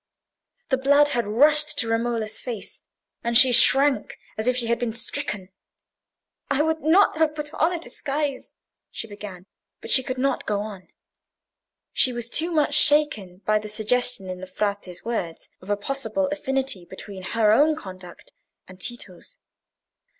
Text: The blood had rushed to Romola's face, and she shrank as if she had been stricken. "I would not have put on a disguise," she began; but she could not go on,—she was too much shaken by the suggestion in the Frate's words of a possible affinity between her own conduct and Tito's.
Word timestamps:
The 0.69 0.79
blood 0.79 1.09
had 1.09 1.27
rushed 1.27 1.77
to 1.77 1.87
Romola's 1.87 2.39
face, 2.39 2.81
and 3.23 3.37
she 3.37 3.51
shrank 3.51 4.17
as 4.35 4.47
if 4.47 4.57
she 4.57 4.65
had 4.65 4.79
been 4.79 4.93
stricken. 4.93 5.49
"I 6.49 6.63
would 6.63 6.81
not 6.81 7.17
have 7.19 7.35
put 7.35 7.53
on 7.53 7.71
a 7.71 7.77
disguise," 7.77 8.49
she 8.89 9.05
began; 9.07 9.45
but 9.79 9.91
she 9.91 10.01
could 10.01 10.17
not 10.17 10.47
go 10.47 10.61
on,—she 10.61 12.13
was 12.13 12.29
too 12.29 12.49
much 12.49 12.73
shaken 12.73 13.43
by 13.45 13.59
the 13.59 13.69
suggestion 13.69 14.27
in 14.27 14.39
the 14.41 14.47
Frate's 14.47 15.05
words 15.05 15.49
of 15.61 15.69
a 15.69 15.77
possible 15.77 16.27
affinity 16.31 16.83
between 16.83 17.21
her 17.21 17.51
own 17.51 17.75
conduct 17.75 18.31
and 18.67 18.81
Tito's. 18.81 19.37